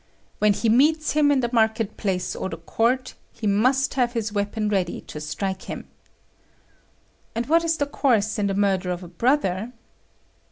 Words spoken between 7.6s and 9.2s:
is the course in the murder of a